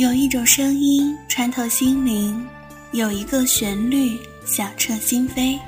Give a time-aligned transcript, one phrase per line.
[0.00, 2.42] 有一种声音穿透心灵，
[2.92, 5.58] 有一个旋律响彻心扉，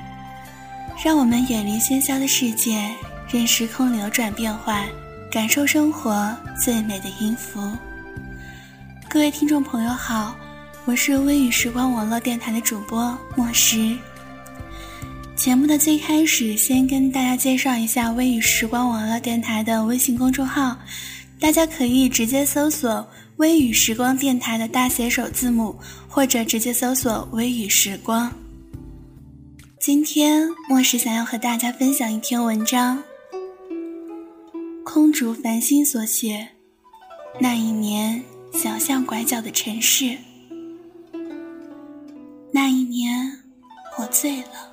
[1.05, 2.91] 让我们远离喧嚣的世界，
[3.29, 4.89] 任时空流转变换，
[5.31, 7.77] 感受生活最美的音符。
[9.07, 10.35] 各位听众朋友好，
[10.87, 13.95] 我是微雨时光网络电台的主播莫石。
[15.37, 20.75] 节目的最开始，先跟大家介绍一下微雨时光网络电台的微信公众号，
[21.39, 23.07] 大家可以直接搜索。
[23.43, 25.77] 微雨时光电台的大写首字母，
[26.09, 28.33] 或者直接搜索“微雨时光”。
[29.81, 33.03] 今天莫石想要和大家分享一篇文章，
[34.85, 36.51] 空竹繁星所写。
[37.41, 40.17] 那一年，小巷拐角的城市。
[42.53, 43.41] 那一年，
[43.99, 44.73] 我醉了，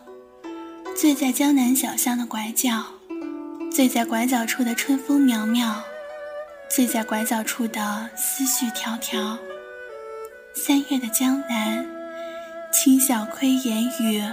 [0.96, 2.86] 醉在江南小巷的拐角，
[3.72, 5.74] 醉在拐角处的春风渺渺。
[6.70, 9.38] 醉在拐角处的思绪迢迢。
[10.54, 11.86] 三月的江南，
[12.72, 14.24] 轻小窥烟雨。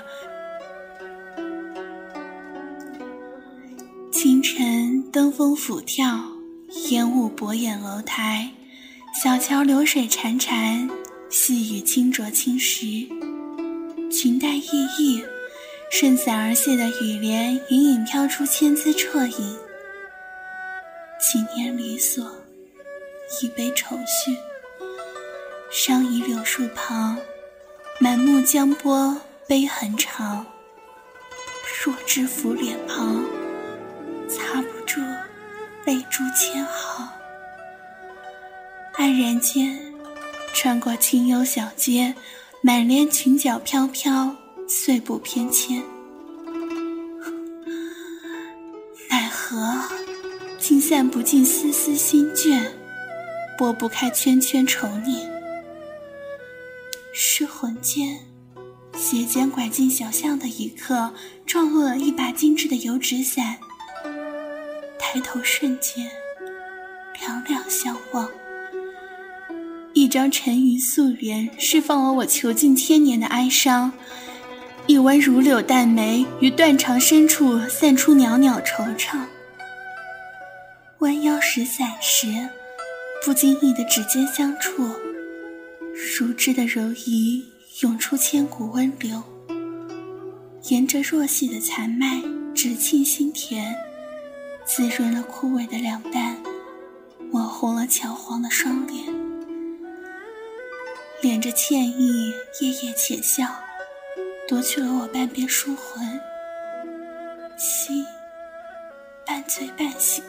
[4.13, 6.21] 清晨登峰俯眺，
[6.91, 8.51] 烟雾博眼楼台。
[9.15, 10.91] 小桥流水潺潺，
[11.31, 12.85] 细雨轻浊青石。
[14.13, 15.25] 裙带熠熠，
[15.91, 19.57] 顺伞而泻的雨帘，隐隐飘出千姿绰影。
[21.19, 22.25] 几年离索，
[23.41, 24.37] 一杯愁绪。
[25.71, 27.19] 伤倚柳树旁，
[27.99, 29.17] 满目江波
[29.49, 30.47] 悲痕长。
[31.83, 33.25] 弱枝拂脸庞，
[34.29, 35.01] 擦不住
[35.85, 37.09] 泪珠千行。
[38.95, 39.79] 黯然间，
[40.55, 42.15] 穿过清幽小街，
[42.61, 44.35] 满帘裙角飘飘，
[44.69, 45.83] 碎步翩跹。
[50.89, 52.63] 散不尽丝丝心倦，
[53.59, 55.29] 拨不开圈圈愁念。
[57.13, 58.21] 失魂间，
[58.97, 61.13] 斜肩拐进小巷的一刻，
[61.45, 63.57] 撞落了一把精致的油纸伞。
[64.97, 66.09] 抬头瞬间，
[67.21, 68.31] 两两相望。
[69.93, 73.93] 一张沉鱼素脸，释放了我囚禁千年的哀伤。
[74.87, 79.19] 一弯如柳淡眉，于断肠深处散出袅袅惆怅。
[81.07, 82.27] 弯腰拾伞时，
[83.25, 84.91] 不经意的指尖相触，
[86.19, 87.47] 如织的柔仪
[87.81, 89.23] 涌出千古温流。
[90.65, 92.21] 沿着弱细的残脉，
[92.53, 93.73] 直沁心田，
[94.65, 96.37] 滋润了枯萎的两淡，
[97.31, 99.05] 抹红了憔黄的双脸。
[101.23, 103.47] 敛着歉意，夜夜浅笑，
[104.49, 106.05] 夺去了我半边书魂，
[107.57, 108.05] 心
[109.25, 110.25] 半醉半醒。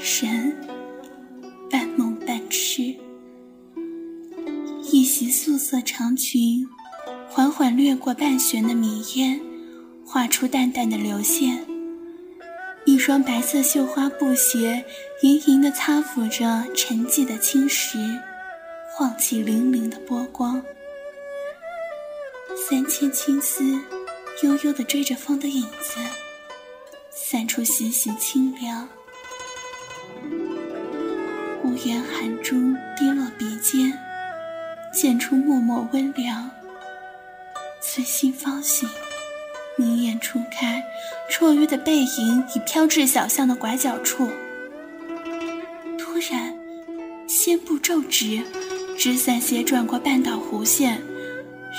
[0.00, 0.54] 神
[1.70, 2.94] 半梦半痴，
[4.90, 6.66] 一袭素色长裙，
[7.28, 9.40] 缓缓掠过半悬的迷烟，
[10.06, 11.66] 画出淡淡的流线。
[12.84, 14.84] 一双白色绣花布鞋，
[15.22, 17.98] 盈盈地擦抚着沉寂的青石，
[18.94, 20.62] 晃起粼粼的波光。
[22.56, 23.78] 三千青丝，
[24.42, 26.00] 悠悠地追着风的影子，
[27.10, 28.88] 散出习习清凉。
[31.78, 33.96] 无言寒珠滴落鼻尖，
[34.92, 36.50] 溅出脉脉温凉。
[37.80, 38.88] 随心方醒，
[39.76, 40.82] 明眼初开，
[41.30, 44.28] 绰约的背影已飘至小巷的拐角处。
[45.96, 46.52] 突然，
[47.28, 48.42] 仙步骤直，
[48.98, 51.00] 纸伞斜转过半岛弧线，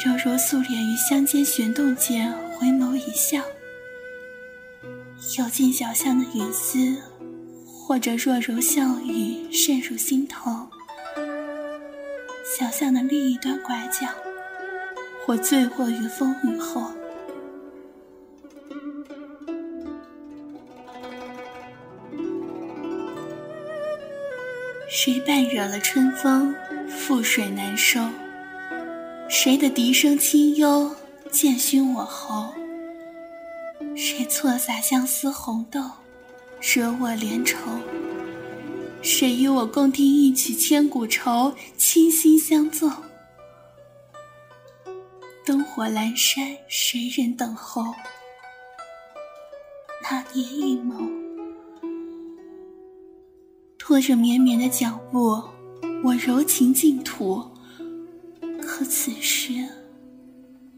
[0.06, 3.42] 柔柔素脸于香间旋动间，回眸一笑。
[5.38, 6.96] 游进小巷的雨丝。
[7.90, 10.68] 或者若柔笑语渗入心头，
[12.46, 14.08] 小巷的另一端拐角，
[15.26, 16.92] 或醉卧于风雨后。
[24.88, 26.54] 谁伴惹了春风，
[26.88, 28.08] 覆水难收？
[29.28, 30.92] 谁的笛声清幽，
[31.32, 32.54] 渐熏我喉？
[33.96, 35.82] 谁错洒相思红豆？
[36.62, 37.58] 惹我怜愁，
[39.02, 41.54] 谁与我共听一曲千古愁？
[41.78, 42.90] 倾心相奏，
[45.46, 47.84] 灯火阑珊，谁人等候？
[50.04, 51.10] 那年一眸，
[53.78, 55.42] 拖着绵绵的脚步，
[56.04, 57.42] 我柔情净土。
[58.62, 59.54] 可此时，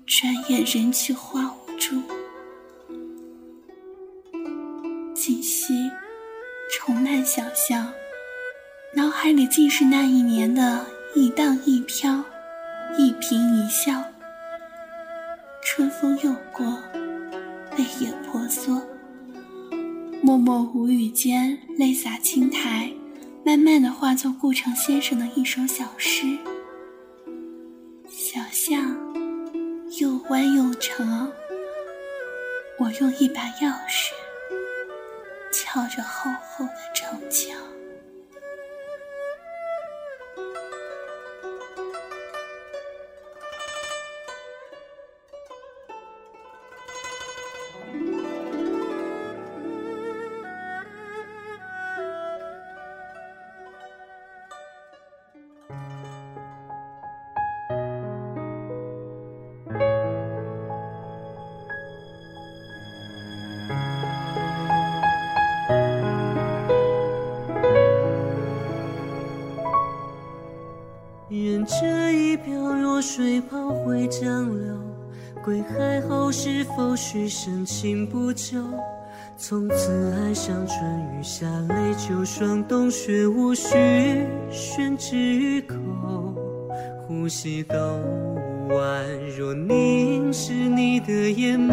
[0.06, 2.04] 转眼人去花无踪。
[7.32, 7.94] 重漫小巷，
[8.94, 10.86] 脑海里尽是那一年的
[11.16, 12.22] 一荡一飘，
[12.98, 14.04] 一颦一笑。
[15.64, 16.66] 春风又过，
[17.78, 18.82] 泪眼婆娑。
[20.22, 22.92] 默默无语间，泪洒青苔，
[23.46, 26.38] 慢慢的化作顾城先生的一首小诗。
[28.10, 28.94] 小巷
[30.02, 31.32] 又弯又长，
[32.78, 34.12] 我用一把钥匙
[35.54, 36.74] 撬着厚厚的
[37.12, 37.51] 城墙。
[71.32, 74.76] 愿这一瓢弱水泡会江流，
[75.42, 78.58] 归海后是否许深情不救？
[79.38, 80.78] 从此爱上春
[81.18, 85.78] 雨夏泪秋霜冬雪无需宣之于口，
[87.08, 87.78] 呼吸都
[88.68, 89.06] 宛
[89.38, 91.72] 若凝视你的眼眸。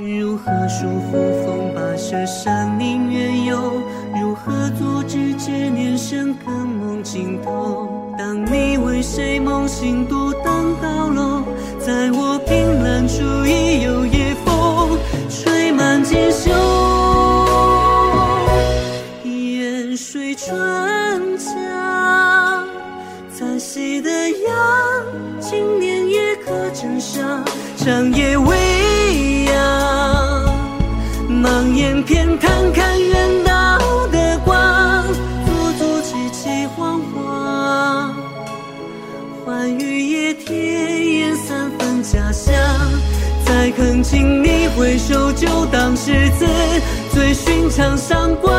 [0.00, 3.82] 如何束缚风跋涉山林远游？
[4.18, 8.12] 如何阻止十年深耕梦尽头？
[8.18, 11.42] 当你为谁梦醒独登高楼，
[11.78, 14.98] 在我凭栏处已有夜风
[15.30, 16.50] 吹满锦绣。
[19.24, 20.54] 烟水春
[21.38, 22.68] 江，
[23.32, 27.42] 再细的杨，今年也可枕上，
[27.74, 30.44] 长夜未央，
[31.26, 32.50] 茫眼偏看
[44.10, 46.46] 请你回首，就当是次
[47.12, 48.50] 最寻常闪光。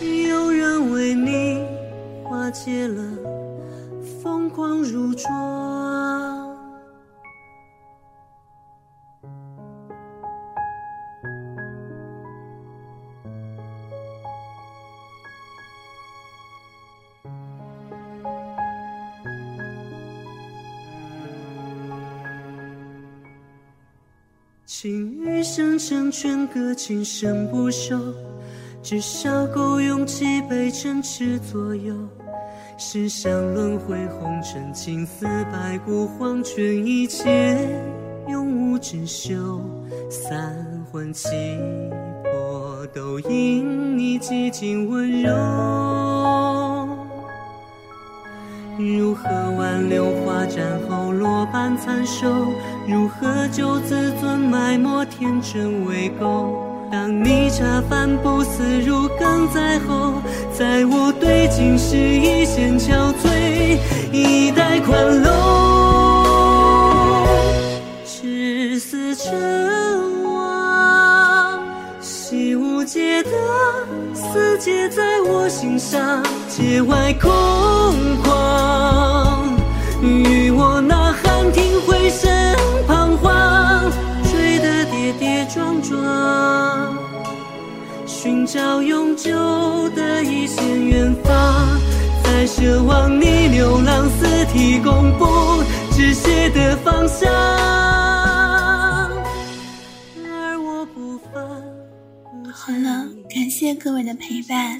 [0.00, 1.64] 有人为你
[2.22, 3.02] 化解了
[4.22, 5.65] 疯狂如妆。
[24.66, 27.96] 情欲深沉，劝歌情深不寿，
[28.82, 31.94] 至少够用几杯斟酌左右。
[32.76, 37.80] 世上轮回红尘，青丝白骨黄泉，一切
[38.28, 39.60] 永无止休。
[40.10, 41.28] 三魂七
[42.24, 45.30] 魄都因你几经温柔。
[48.78, 52.26] 如何挽留花绽后落瓣残收？
[52.88, 56.62] 如何救自尊埋没天真未够？
[56.92, 60.22] 当你茶饭不思如鲠在喉，
[60.56, 63.76] 在我对镜时一线憔悴，
[64.12, 67.26] 一代宽楼。
[68.04, 69.34] 至死成
[70.22, 71.58] 王，
[72.00, 73.30] 习无解的
[74.14, 77.32] 死结在我心上，界外空
[78.22, 79.48] 旷，
[80.02, 82.30] 与我呐喊听回声
[85.56, 86.98] 撞撞，
[88.06, 89.30] 寻找永久
[89.96, 91.80] 的一线远方，
[92.22, 95.24] 在奢望你流浪四体公布
[95.92, 97.32] 止血的方向，
[100.26, 101.42] 而我不凡。
[102.52, 104.78] 好了，感谢各位的陪伴。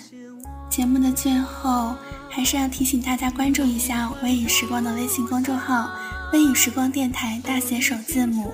[0.68, 1.95] 节目的最后，
[2.28, 5.88] 还是要提醒大家关注一下“微雨时光”的微信公众号
[6.35, 8.52] “微雨时光电台”大写首字母，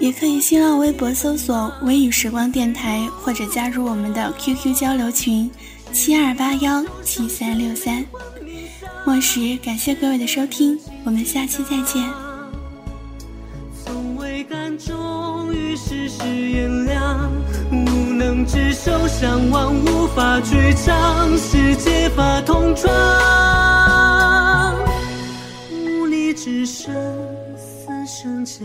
[0.00, 5.50] 也可以新浪微博搜索“微雨时光电台”，或者加入我们的 QQ 交流群
[5.92, 8.04] 七二八幺七三六三。
[9.04, 12.08] 末时，感谢各位的收听，我们下期再见。
[13.84, 17.28] 从未敢终于世事炎凉，
[17.72, 22.92] 无能执手相望，无法去尝世界法同窗，
[25.72, 26.94] 无力只剩
[27.56, 28.64] 死生将，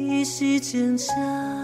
[0.00, 1.59] 依稀蒹葭。